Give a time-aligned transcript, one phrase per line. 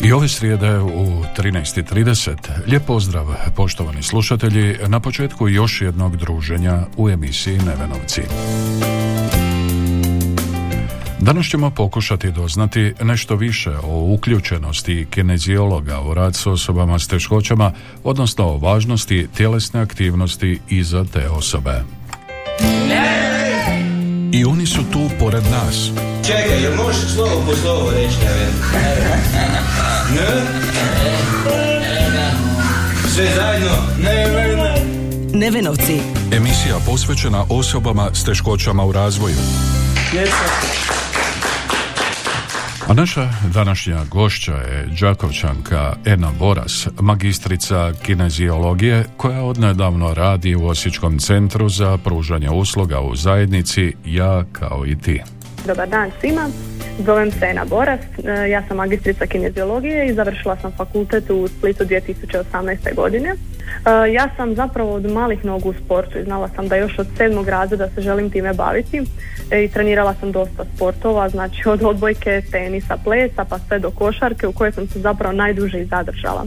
[0.00, 2.36] I ove srijede u 13.30.
[2.66, 3.26] Lijep pozdrav,
[3.56, 8.22] poštovani slušatelji, na početku još jednog druženja u emisiji Nevenovci.
[11.20, 17.72] Danas ćemo pokušati doznati nešto više o uključenosti kinezijologa u rad s osobama s teškoćama,
[18.04, 21.82] odnosno o važnosti tjelesne aktivnosti i za te osobe.
[24.32, 25.92] I oni su tu pored nas.
[26.28, 28.46] Čekaj, jel možeš slovo po slovo reći, ne
[30.14, 30.42] Ne?
[33.14, 33.70] Sve zajedno?
[34.02, 34.74] Ne, ne, ne.
[35.32, 36.00] Nevenovci.
[36.32, 39.36] Emisija posvećena osobama s teškoćama u razvoju.
[42.88, 51.18] A naša današnja gošća je Đakovčanka Ena Boras, magistrica kinezijologije koja odnedavno radi u Osječkom
[51.18, 55.22] centru za pružanje usluga u zajednici Ja kao i ti.
[55.66, 56.48] Dobar dan svima.
[57.06, 61.84] Zovem se Ena Boras, e, ja sam magistrica kineziologije i završila sam fakultet u Splitu
[61.84, 62.94] 2018.
[62.94, 63.28] godine.
[63.28, 67.06] E, Ja sam zapravo od malih nogu u sportu i znala sam da još od
[67.16, 69.02] sedmog razreda se želim time baviti
[69.50, 74.46] E, i trenirala sam dosta sportova, znači od odbojke, tenisa, plesa pa sve do košarke
[74.46, 76.44] u kojoj sam se zapravo najduže i zadržala.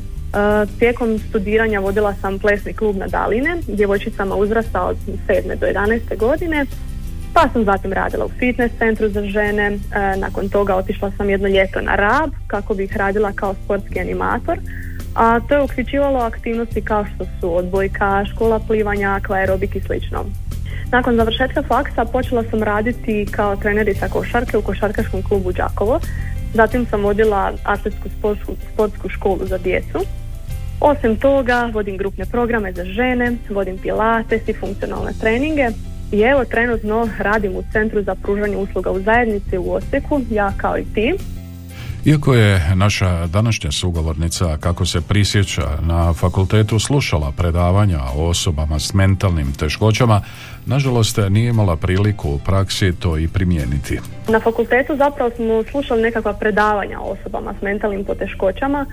[0.79, 5.59] Tijekom studiranja vodila sam plesni klub na Daline, djevojčicama uzrasta od 7.
[5.59, 6.17] do 11.
[6.17, 6.65] godine
[7.33, 9.77] pa sam zatim radila u fitness centru za žene, e,
[10.17, 14.57] nakon toga otišla sam jedno ljeto na rab kako bih radila kao sportski animator,
[15.15, 20.25] a to je uključivalo aktivnosti kao što su odbojka, škola plivanja, akvaerobik i slično.
[20.91, 25.99] Nakon završetka faksa počela sam raditi kao trenerica košarke u košarkaškom klubu Đakovo,
[26.53, 29.99] zatim sam vodila atletsku sportsku, sportsku školu za djecu,
[30.79, 35.69] osim toga, vodim grupne programe za žene, vodim pilates i funkcionalne treninge
[36.11, 40.77] i evo trenutno radim u Centru za pružanje usluga u zajednici u Osijeku, ja kao
[40.77, 41.13] i ti.
[42.05, 48.93] Iako je naša današnja sugovornica, kako se prisjeća, na fakultetu slušala predavanja o osobama s
[48.93, 50.21] mentalnim teškoćama,
[50.65, 53.99] nažalost nije imala priliku u praksi to i primijeniti.
[54.27, 58.85] Na fakultetu zapravo smo slušali nekakva predavanja o osobama s mentalnim poteškoćama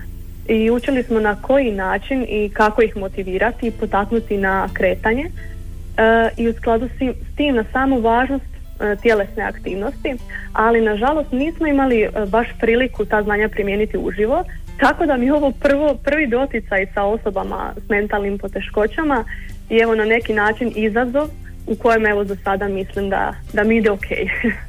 [0.47, 5.31] i učili smo na koji način i kako ih motivirati i potaknuti na kretanje
[6.37, 10.15] i u skladu s tim, na samu važnost e, tjelesne aktivnosti,
[10.53, 14.43] ali nažalost nismo imali e, baš priliku ta znanja primijeniti uživo,
[14.79, 19.23] tako da mi je ovo prvo, prvi doticaj sa osobama s mentalnim poteškoćama
[19.69, 21.27] i evo na neki način izazov
[21.67, 24.05] u kojem evo za sada mislim da, da mi ide ok.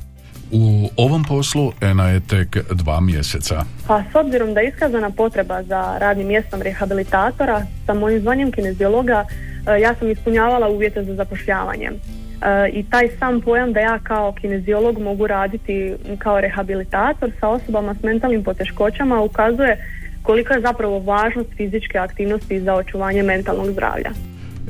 [0.52, 3.64] U ovom poslu Ena je tek dva mjeseca.
[3.86, 9.24] Pa s obzirom da je iskazana potreba za radnim mjestom rehabilitatora, sa mojim zvanjem kineziologa
[9.66, 11.90] e, ja sam ispunjavala uvjete za zapošljavanje.
[11.90, 17.94] E, I taj sam pojam da ja kao kineziolog mogu raditi kao rehabilitator sa osobama
[17.94, 19.76] s mentalnim poteškoćama ukazuje
[20.22, 24.10] koliko je zapravo važnost fizičke aktivnosti za očuvanje mentalnog zdravlja.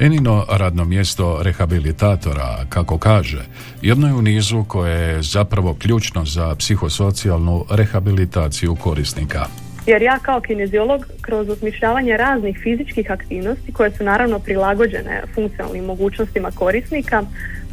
[0.01, 3.43] Enino radno mjesto rehabilitatora, kako kaže,
[3.83, 9.47] jedno je u nizu koje je zapravo ključno za psihosocijalnu rehabilitaciju korisnika.
[9.87, 16.51] Jer ja kao kineziolog kroz osmišljavanje raznih fizičkih aktivnosti koje su naravno prilagođene funkcionalnim mogućnostima
[16.51, 17.23] korisnika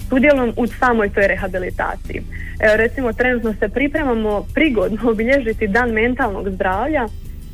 [0.09, 2.21] sudjelujem u samoj toj rehabilitaciji.
[2.59, 7.07] Evo, recimo trenutno se pripremamo prigodno obilježiti dan mentalnog zdravlja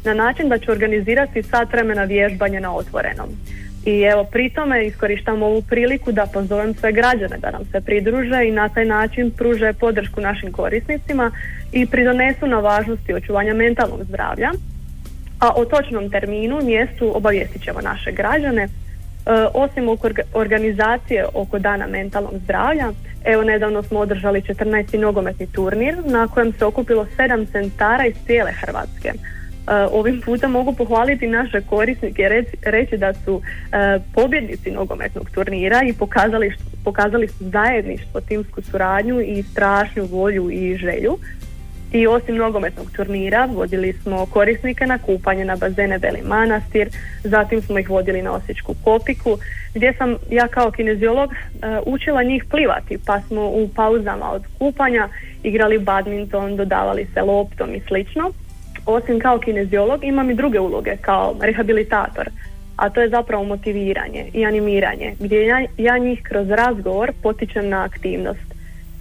[0.06, 3.30] na način da ću organizirati sat vremena vježbanja na otvorenom.
[3.86, 8.48] I evo pri tome iskorištam ovu priliku da pozovem sve građane da nam se pridruže
[8.48, 11.32] i na taj način pruže podršku našim korisnicima
[11.72, 14.52] i pridonesu na važnosti očuvanja mentalnog zdravlja.
[15.40, 18.64] A o točnom terminu, mjestu obavijestit ćemo naše građane.
[18.64, 18.70] E,
[19.54, 22.92] osim oko orga- organizacije oko dana mentalnog zdravlja,
[23.24, 24.98] evo nedavno smo održali 14.
[24.98, 29.14] nogometni turnir na kojem se okupilo sedam centara iz cijele Hrvatske.
[29.68, 35.82] E, ovim putem mogu pohvaliti naše korisnike reći, reći da su e, pobjednici nogometnog turnira
[35.84, 41.18] i pokazali, pokazali su zajedništvo, timsku suradnju i strašnju volju i želju.
[41.92, 46.90] I osim nogometnog turnira vodili smo korisnike na kupanje na bazene Beli Manastir,
[47.24, 49.38] zatim smo ih vodili na Osječku kopiku
[49.74, 55.10] gdje sam ja kao kineziolog uh, učila njih plivati pa smo u pauzama od kupanja
[55.44, 58.32] igrali badminton, dodavali se loptom i slično.
[58.86, 62.30] Osim kao kineziolog imam i druge uloge kao rehabilitator
[62.76, 67.84] a to je zapravo motiviranje i animiranje gdje ja, ja njih kroz razgovor potičem na
[67.84, 68.54] aktivnost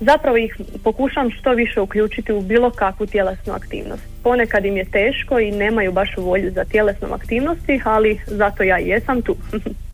[0.05, 4.03] zapravo ih pokušam što više uključiti u bilo kakvu tjelesnu aktivnost.
[4.23, 9.23] Ponekad im je teško i nemaju baš volju za tjelesnom aktivnosti, ali zato ja jesam
[9.23, 9.37] tu.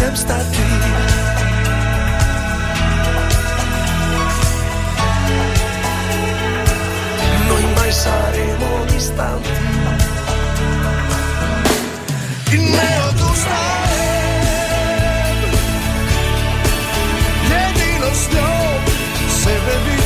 [0.00, 1.24] lips that please.
[7.48, 9.50] Noi mai saremo distanti.
[12.56, 12.64] In
[13.18, 13.98] tu stai,
[17.48, 18.12] piedi lo
[19.40, 20.03] se bevi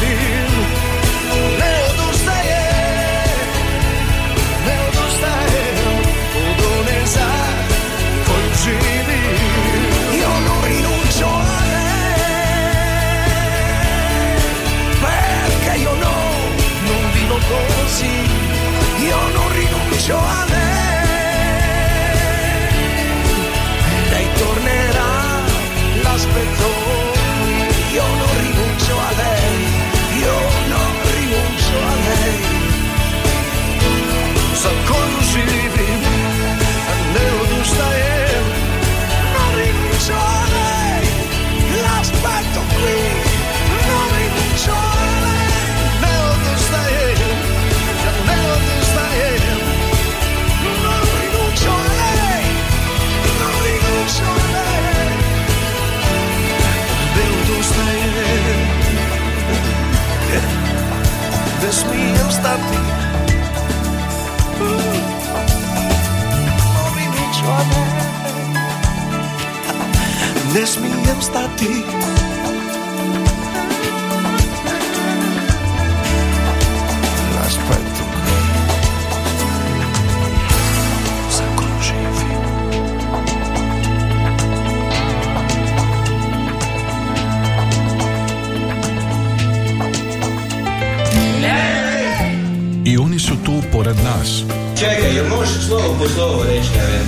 [95.37, 97.00] možeš slovo po slovo reći, ne?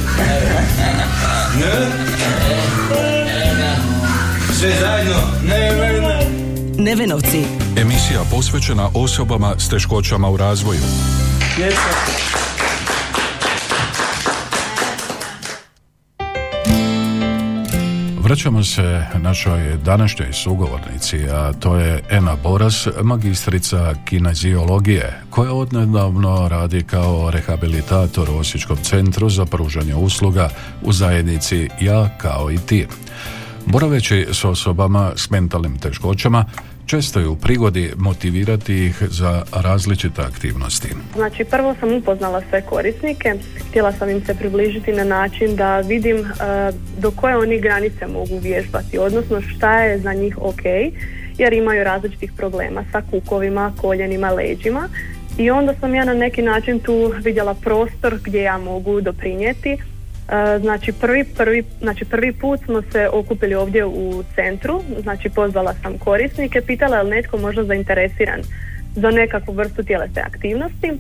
[1.61, 1.87] Ne?
[4.59, 5.17] Sve zajedno?
[5.45, 6.27] Ne, ne, ne.
[6.85, 7.45] Nevenovci.
[7.77, 10.81] Emisija posvećena osobama s teškoćama u razvoju.
[18.31, 26.83] Vraćamo se našoj današnjoj sugovornici, a to je Ena Boras, magistrica kineziologije, koja odnedavno radi
[26.83, 30.51] kao rehabilitator u Osječkom centru za pružanje usluga
[30.83, 32.87] u zajednici Ja kao i ti.
[33.67, 36.45] Boraveći s osobama s mentalnim teškoćama,
[36.87, 40.89] često je u prigodi motivirati ih za različite aktivnosti.
[41.15, 43.35] Znači prvo sam upoznala sve korisnike,
[43.69, 46.25] htjela sam im se približiti na način da vidim e,
[46.99, 50.65] do koje oni granice mogu vježbati, odnosno šta je za njih ok,
[51.39, 54.89] jer imaju različitih problema sa kukovima, koljenima, leđima
[55.39, 59.77] i onda sam ja na neki način tu vidjela prostor gdje ja mogu doprinijeti.
[60.31, 65.75] E, Znači prvi, prvi, znači prvi put smo se okupili ovdje u centru, znači pozvala
[65.83, 68.41] sam korisnike, pitala je li netko možda zainteresiran
[68.95, 70.93] za nekakvu vrstu tjelesne aktivnosti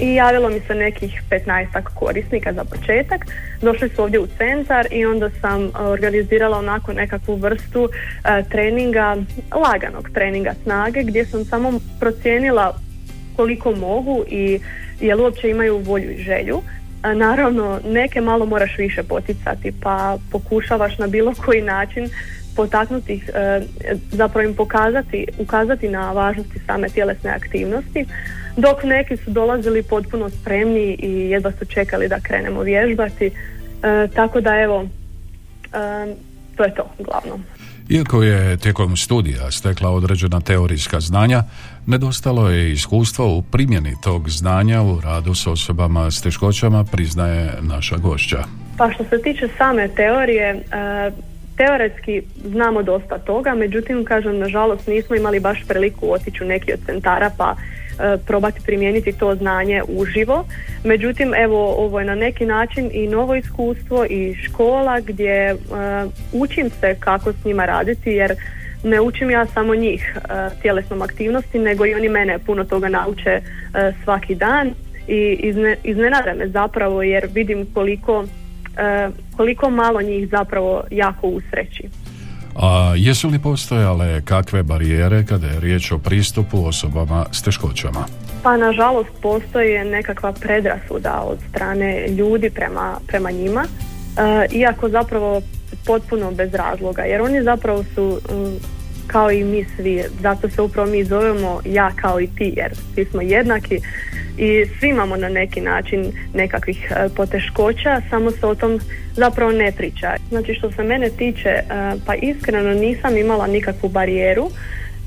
[0.00, 3.26] i javilo mi se nekih 15 korisnika za početak.
[3.62, 9.16] Došli su ovdje u centar i onda sam e, organizirala onako nekakvu vrstu e, treninga,
[9.54, 12.78] laganog treninga snage gdje sam samo procijenila
[13.36, 14.60] koliko mogu i
[15.00, 16.62] jel uopće imaju volju i želju.
[17.14, 22.08] Naravno, neke malo moraš više poticati, pa pokušavaš na bilo koji način
[22.56, 23.62] potaknuti ih, e,
[24.10, 28.06] zapravo im pokazati, ukazati na važnosti same tjelesne aktivnosti,
[28.56, 33.26] dok neki su dolazili potpuno spremni i jedva su čekali da krenemo vježbati.
[33.26, 33.32] E,
[34.14, 34.86] tako da evo,
[35.72, 36.14] e,
[36.56, 37.44] to je to uglavnom.
[37.88, 41.42] Iako je tijekom studija stekla određena teorijska znanja,
[41.86, 47.96] nedostalo je iskustva u primjeni tog znanja u radu s osobama s teškoćama, priznaje naša
[47.96, 48.44] gošća.
[48.78, 51.10] Pa što se tiče same teorije, e,
[51.56, 56.80] teoretski znamo dosta toga, međutim, kažem, nažalost nismo imali baš priliku otići u neki od
[56.86, 60.44] centara pa e, probati primijeniti to znanje uživo.
[60.84, 65.56] Međutim, evo, ovo je na neki način i novo iskustvo i škola gdje e,
[66.32, 68.36] učim se kako s njima raditi jer
[68.84, 70.20] ne učim ja samo njih e,
[70.62, 73.42] tjelesnom aktivnosti, nego i oni mene puno toga nauče e,
[74.04, 74.70] svaki dan
[75.08, 78.24] i izne, iznenada me zapravo jer vidim koliko,
[78.76, 81.88] e, koliko malo njih zapravo jako usreći.
[82.56, 88.04] A jesu li postojale kakve barijere kada je riječ o pristupu osobama s teškoćama?
[88.42, 95.42] Pa nažalost postoji nekakva predrasuda od strane ljudi prema, prema njima, e, iako zapravo
[95.86, 98.56] potpuno bez razloga, jer oni zapravo su mm,
[99.06, 103.04] kao i mi svi, zato se upravo mi zovemo ja kao i ti, jer svi
[103.04, 103.80] smo jednaki
[104.38, 108.80] i svi imamo na neki način nekakvih e, poteškoća, samo se o tom
[109.16, 110.16] zapravo ne priča.
[110.28, 111.64] Znači što se mene tiče, e,
[112.06, 114.50] pa iskreno nisam imala nikakvu barijeru,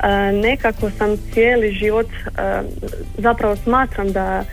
[0.03, 2.08] E, nekako sam cijeli život
[3.17, 4.44] zapravo smatram da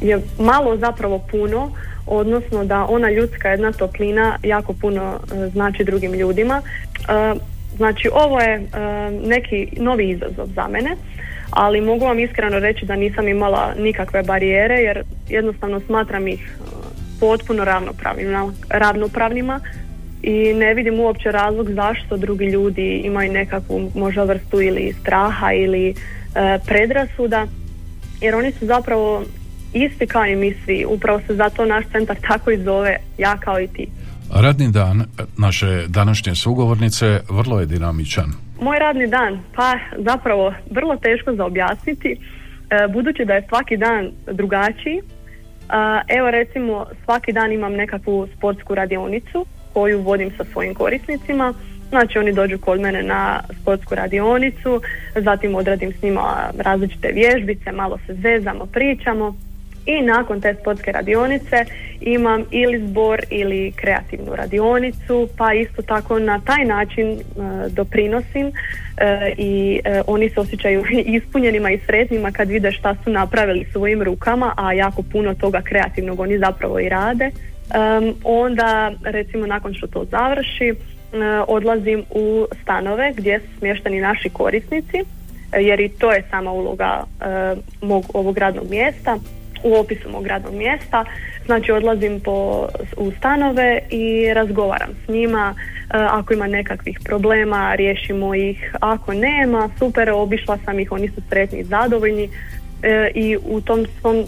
[0.00, 1.72] je malo zapravo puno
[2.08, 6.62] odnosno da ona ljudska jedna toplina jako puno e, znači drugim ljudima.
[6.62, 7.34] E,
[7.76, 8.60] znači ovo je e,
[9.10, 10.96] neki novi izazov za mene
[11.50, 16.58] ali mogu vam iskreno reći da nisam imala nikakve barijere jer jednostavno smatram ih
[17.20, 19.60] potpuno ravnopravnima, ravnopravnima
[20.22, 25.90] i ne vidim uopće razlog zašto drugi ljudi imaju nekakvu možda vrstu ili straha ili
[25.90, 25.94] e,
[26.66, 27.46] predrasuda
[28.20, 29.22] jer oni su zapravo
[29.72, 33.60] isti kao i mi svi upravo se zato naš centar tako i zove ja kao
[33.60, 33.86] i ti
[34.34, 35.04] Radni dan
[35.38, 38.32] naše današnje sugovornice vrlo je dinamičan.
[38.60, 44.10] moj radni dan pa zapravo vrlo teško za objasniti e, budući da je svaki dan
[44.32, 45.00] drugačiji
[46.08, 51.54] evo recimo svaki dan imam nekakvu sportsku radionicu koju vodim sa svojim korisnicima.
[51.88, 54.80] Znači oni dođu kod mene na sportsku radionicu,
[55.16, 59.36] zatim odradim s njima različite vježbice, malo se zezamo, pričamo
[59.88, 61.64] i nakon te sportske radionice
[62.00, 67.18] imam ili zbor ili kreativnu radionicu pa isto tako na taj način e,
[67.68, 68.52] doprinosim e,
[69.38, 70.84] i e, oni se osjećaju
[71.18, 76.20] ispunjenima i sretnima kad vide šta su napravili svojim rukama a jako puno toga kreativnog
[76.20, 77.30] oni zapravo i rade.
[78.24, 80.74] Onda recimo nakon što to završi
[81.46, 85.04] odlazim u stanove gdje su smješteni naši korisnici
[85.52, 87.04] jer i to je sama uloga
[87.82, 89.18] mog ovog radnog mjesta
[89.62, 91.04] u opisu mog radnog mjesta.
[91.46, 95.54] Znači odlazim po, u stanove i razgovaram s njima.
[95.58, 98.74] E, ako ima nekakvih problema, riješimo ih.
[98.80, 102.30] Ako nema, super, obišla sam ih, oni su sretni i zadovoljni.
[102.82, 104.24] E, I u tom svom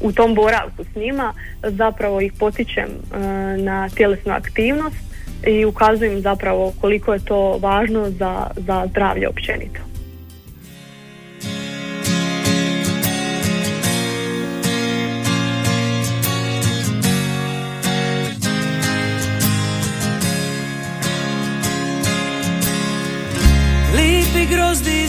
[0.00, 3.18] u tom boravku s njima zapravo ih potičem e,
[3.58, 4.96] na tjelesnu aktivnost
[5.46, 9.85] i ukazujem zapravo koliko je to važno za, za zdravlje općenito.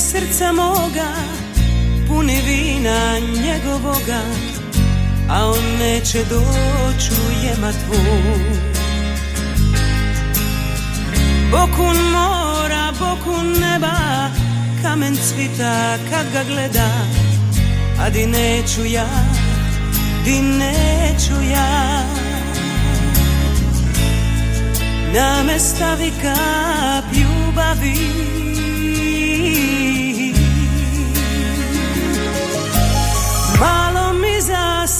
[0.07, 1.09] Srca moga
[2.07, 4.21] Puni vina njegovoga
[5.29, 7.71] A on neće doći u jema
[11.51, 14.29] Bokun mora, bokun neba
[14.81, 16.89] Kamen cvita kad ga gleda
[17.99, 19.07] A di neću ja,
[20.25, 22.03] di neću ja.
[25.13, 28.27] Na me stavi kap ljubavi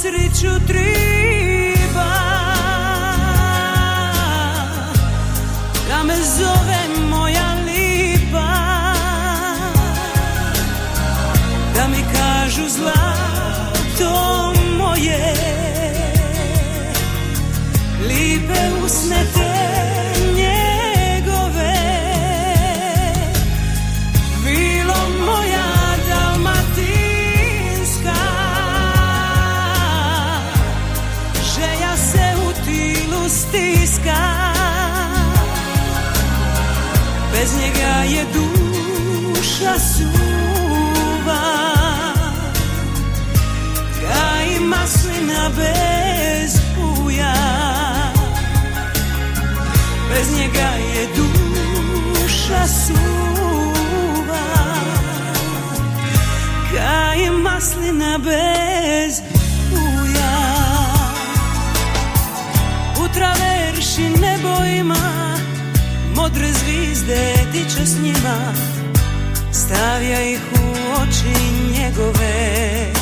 [0.01, 1.16] sreću triba
[45.49, 47.33] bez puja
[50.09, 54.47] Bez njega je duša suva.
[56.75, 59.21] Kaj maslina bez
[59.69, 60.37] puja
[63.03, 65.37] U traverši nebo ima
[66.15, 68.53] modre zvizde tiče s njima.
[69.51, 72.96] Stavlja ih u oči njegove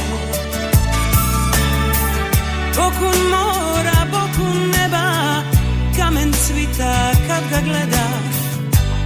[6.76, 8.08] Cvita kad ga gleda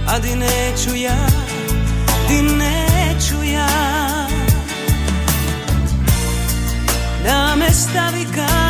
[0.06, 1.16] A di neću ja,
[2.28, 3.68] di neću ja.
[7.24, 8.69] Da me stavi kap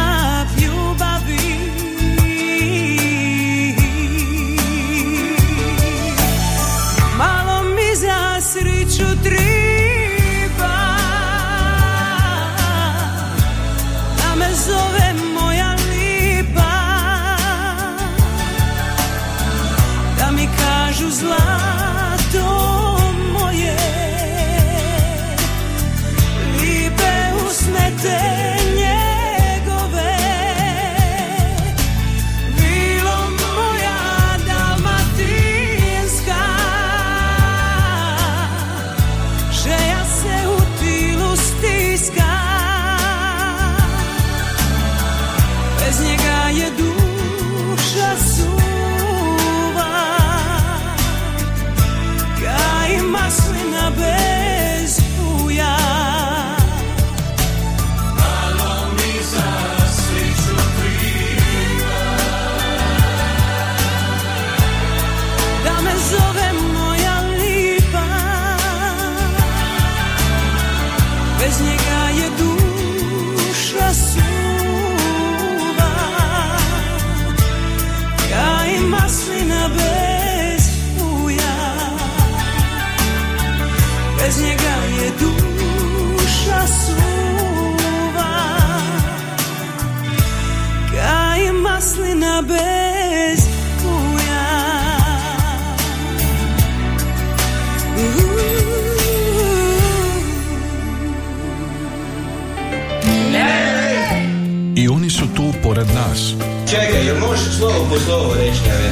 [106.11, 106.35] nas.
[106.70, 108.90] Čekaj, jel možeš slovo po slovo reći, ne?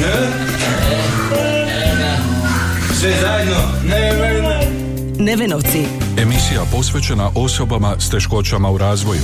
[0.00, 0.12] Ne?
[3.00, 3.56] Sve zajedno?
[3.84, 4.70] Ne, ne, ne.
[5.18, 5.84] Nevenovci.
[6.18, 9.22] Emisija posvećena osobama s teškoćama u razvoju.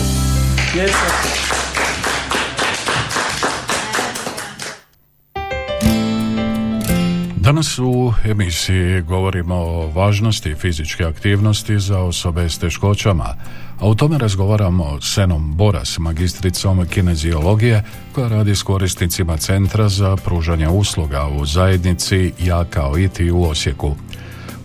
[7.48, 13.34] Danas u emisiji govorimo o važnosti fizičke aktivnosti za osobe s teškoćama,
[13.80, 20.16] a u tome razgovaramo s Senom Boras, magistricom kineziologije, koja radi s korisnicima Centra za
[20.16, 23.96] pružanje usluga u zajednici Ja kao iti u Osijeku.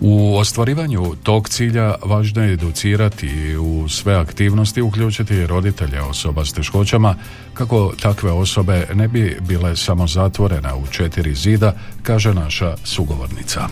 [0.01, 6.53] U ostvarivanju tog cilja važno je educirati i u sve aktivnosti uključiti roditelje osoba s
[6.53, 7.15] teškoćama
[7.53, 13.67] kako takve osobe ne bi bile samo zatvorene u četiri zida, kaže naša sugovornica.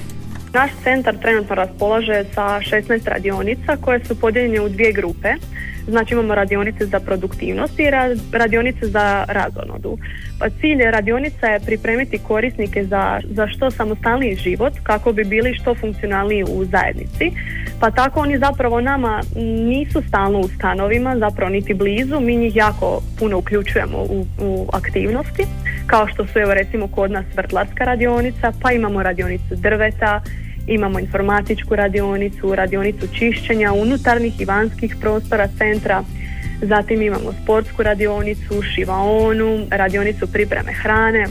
[0.53, 5.29] Naš centar trenutno raspolaže sa 16 radionica koje su podijeljene u dvije grupe.
[5.87, 7.91] Znači imamo radionice za produktivnost i
[8.31, 9.97] radionice za razonodu.
[10.39, 15.75] Pa cilj radionica je pripremiti korisnike za, za što samostalniji život kako bi bili što
[15.75, 17.31] funkcionalniji u zajednici.
[17.79, 19.21] Pa tako oni zapravo nama
[19.67, 25.43] nisu stalno u stanovima, zapravo niti blizu, mi njih jako puno uključujemo u, u aktivnosti,
[25.87, 30.21] kao što su evo recimo kod nas vrtlarska radionica, pa imamo radionicu drveta,
[30.67, 36.03] imamo informatičku radionicu, radionicu čišćenja unutarnjih i vanjskih prostora centra,
[36.61, 41.27] zatim imamo sportsku radionicu, šivaonu, radionicu pripreme hrane, e,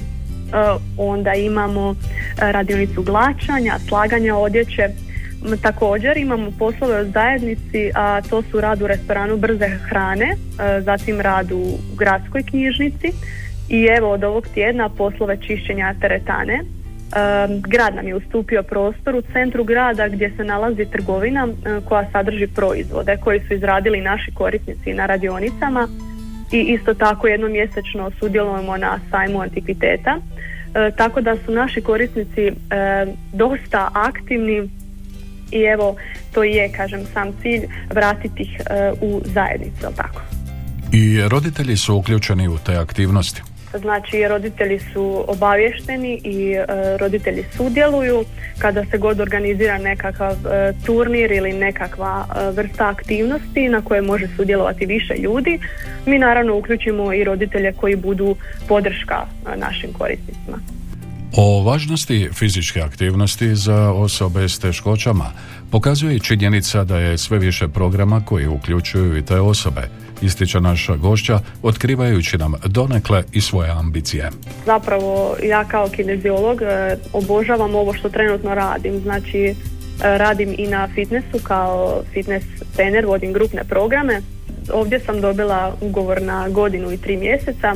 [0.97, 4.88] onda imamo e, radionicu glačanja, slaganja odjeće,
[5.62, 10.37] Također imamo poslove u zajednici, a to su rad u restoranu brze hrane, e,
[10.81, 13.12] zatim rad u gradskoj knjižnici.
[13.69, 16.61] I evo od ovog tjedna poslove čišćenja teretane
[17.68, 21.49] grad nam je ustupio prostor u centru grada gdje se nalazi trgovina
[21.88, 25.88] koja sadrži proizvode koji su izradili naši korisnici na radionicama
[26.53, 30.16] i isto tako jednom mjesečno sudjelujemo na sajmu antikviteta.
[30.96, 32.53] Tako da su naši korisnici
[33.33, 34.68] dosta aktivni
[35.51, 35.96] i evo
[36.35, 38.61] to je kažem sam cilj vratiti ih
[39.01, 40.23] u zajednicu tako?
[40.92, 43.42] I roditelji su uključeni u te aktivnosti
[43.78, 46.64] Znači roditelji su obavješteni i e,
[46.98, 48.24] roditelji sudjeluju
[48.59, 54.28] kada se god organizira nekakav e, turnir ili nekakva e, vrsta aktivnosti na koje može
[54.37, 55.59] sudjelovati više ljudi.
[56.06, 58.37] Mi naravno uključimo i roditelje koji budu
[58.68, 60.59] podrška našim korisnicima.
[61.37, 65.33] O važnosti fizičke aktivnosti za osobe s teškoćama
[65.70, 69.88] pokazuje i činjenica da je sve više programa koji uključuju i te osobe
[70.22, 74.30] ističe naša gošća, otkrivajući nam donekle i svoje ambicije.
[74.66, 79.54] Zapravo ja kao kineziolog e, obožavam ovo što trenutno radim, znači e,
[80.00, 84.20] radim i na fitnessu kao fitness trener, vodim grupne programe.
[84.72, 87.74] Ovdje sam dobila ugovor na godinu i tri mjeseca,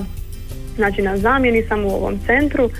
[0.76, 2.64] znači na zamjeni sam u ovom centru.
[2.64, 2.70] E,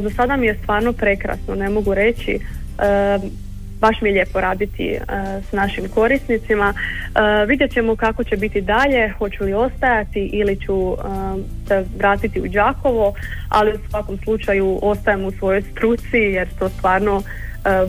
[0.00, 2.38] za sada mi je stvarno prekrasno, ne mogu reći
[3.80, 6.74] baš mi je lijepo raditi uh, s našim korisnicima.
[6.74, 10.98] Uh, vidjet ćemo kako će biti dalje, hoću li ostajati ili ću uh,
[11.68, 13.14] se vratiti u Đakovo,
[13.48, 17.22] ali u svakom slučaju ostajem u svojoj struci jer to stvarno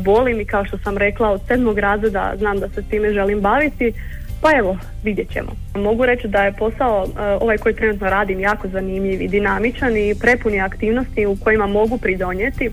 [0.06, 3.94] volim i kao što sam rekla od sedmog razreda znam da se time želim baviti.
[4.42, 5.52] Pa evo, vidjet ćemo.
[5.76, 7.08] Mogu reći da je posao
[7.42, 12.72] ovaj koji trenutno radim jako zanimljiv i dinamičan i prepuni aktivnosti u kojima mogu pridonijeti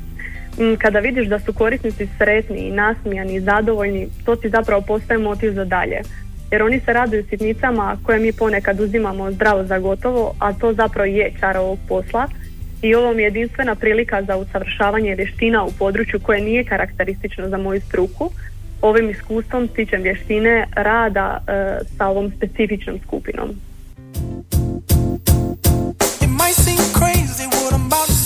[0.78, 5.52] kada vidiš da su korisnici sretni i nasmijani i zadovoljni, to ti zapravo postaje motiv
[5.52, 6.00] za dalje.
[6.50, 11.06] Jer oni se raduju sitnicama koje mi ponekad uzimamo zdravo za gotovo, a to zapravo
[11.06, 12.28] je čar ovog posla.
[12.82, 17.58] I ovo mi je jedinstvena prilika za usavršavanje vještina u području koje nije karakteristično za
[17.58, 18.30] moju struku.
[18.82, 23.50] Ovim iskustvom stičem vještine rada e, sa ovom specifičnom skupinom.
[27.50, 28.17] pored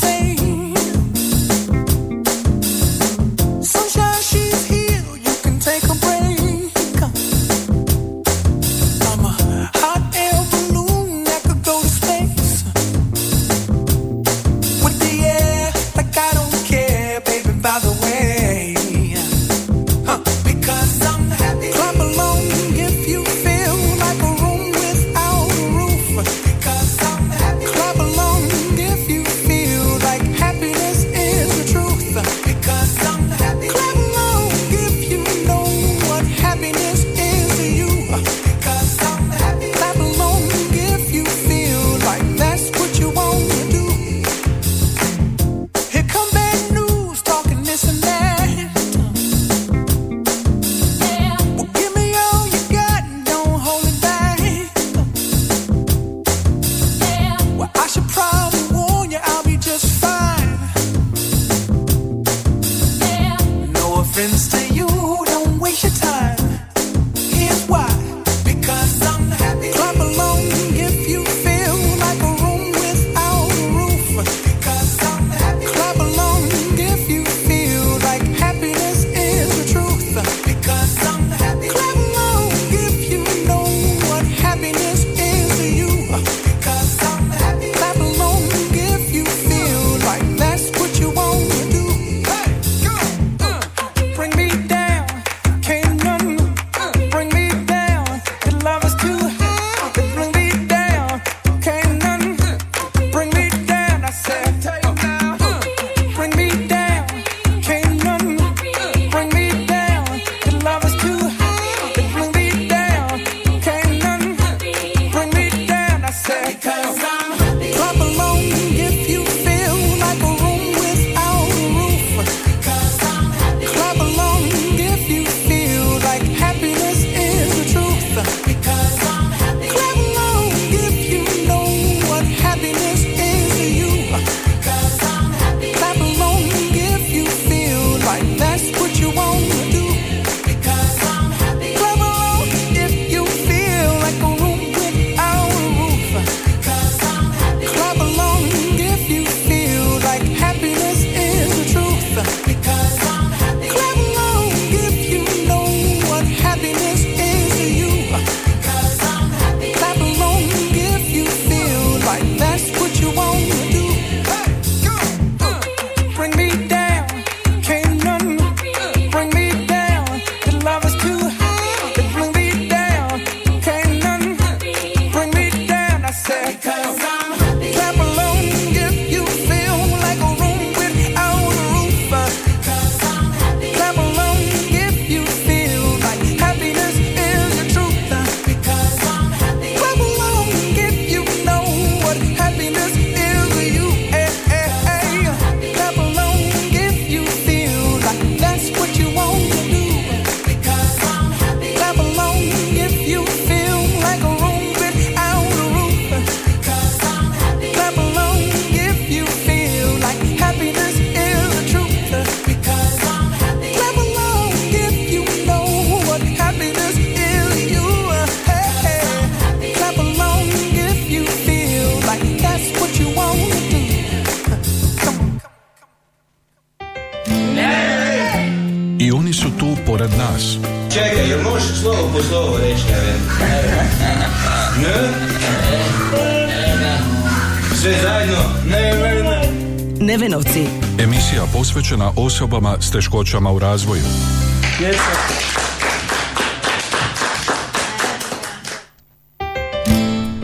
[240.01, 240.67] Nevenovci.
[240.99, 244.03] Emisija posvećena osobama s teškoćama u razvoju.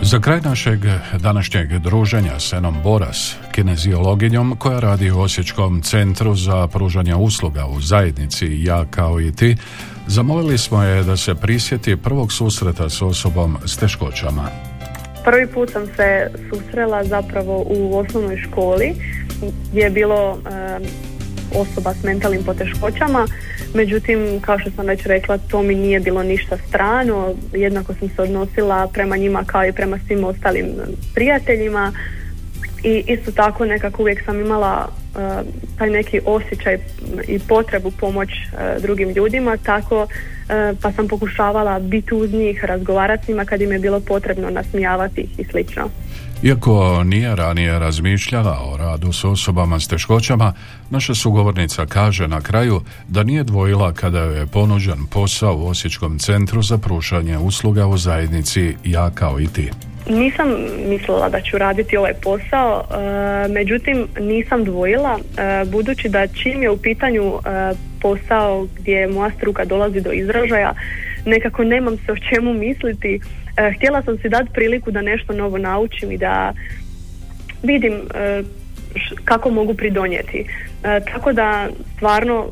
[0.03, 0.81] Za kraj našeg
[1.19, 7.81] današnjeg druženja s Enom Boras, kineziologinjom koja radi u Osječkom centru za pružanje usluga u
[7.81, 9.57] zajednici Ja kao i ti,
[10.07, 14.68] zamolili smo je da se prisjeti prvog susreta s osobom s teškoćama.
[15.25, 18.95] Prvi put sam se susrela zapravo u osnovnoj školi
[19.71, 20.39] gdje je bilo
[21.55, 23.27] osoba s mentalnim poteškoćama.
[23.75, 27.35] Međutim, kao što sam već rekla, to mi nije bilo ništa strano.
[27.53, 30.67] Jednako sam se odnosila prema njima kao i prema svim ostalim
[31.15, 31.93] prijateljima.
[32.85, 34.89] I isto tako nekako uvijek sam imala
[35.79, 36.79] taj neki osjećaj
[37.29, 38.29] i potrebu pomoć
[38.81, 40.07] drugim ljudima, tako
[40.83, 45.21] pa sam pokušavala biti uz njih, razgovarati s njima kad im je bilo potrebno nasmijavati
[45.21, 45.89] ih i slično.
[46.43, 50.53] Iako nije ranije razmišljala o radu s osobama s teškoćama,
[50.91, 56.63] naša sugovornica kaže na kraju da nije dvojila kada je ponuđen posao u Osječkom centru
[56.63, 59.71] za pružanje usluga u zajednici Ja kao i ti.
[60.09, 60.49] Nisam
[60.89, 66.71] mislila da ću raditi ovaj posao, e, međutim nisam dvojila, e, budući da čim je
[66.71, 67.39] u pitanju e,
[68.01, 70.75] posao gdje moja struka dolazi do izražaja,
[71.27, 73.21] nekako nemam se o čemu misliti.
[73.77, 76.53] Htjela sam si dati priliku da nešto novo naučim i da
[77.63, 78.01] vidim
[79.25, 80.47] kako mogu pridonijeti.
[81.13, 82.47] Tako da stvarno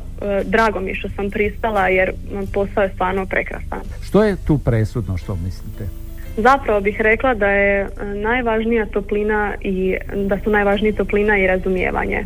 [0.45, 2.11] drago mi što sam pristala jer
[2.53, 3.81] posao je stvarno prekrasan.
[4.03, 6.06] Što je tu presudno što mislite?
[6.37, 12.25] Zapravo bih rekla da je e, najvažnija toplina i da su najvažniji toplina i razumijevanje.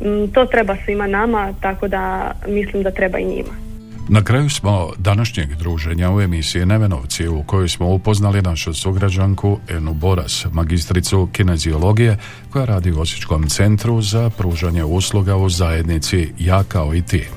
[0.00, 3.68] Mm, to treba svima nama, tako da mislim da treba i njima.
[4.10, 9.94] Na kraju smo današnjeg druženja u emisiji Nevenovci u kojoj smo upoznali našu sugrađanku Enu
[9.94, 12.16] Boras, magistricu kineziologije
[12.50, 17.28] koja radi u Osječkom centru za pružanje usluga u zajednici Ja kao i ti.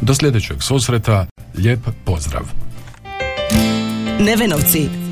[0.00, 1.26] Do sljedećeg susreta,
[1.58, 2.42] lijep pozdrav!
[4.20, 5.01] Nevenovci.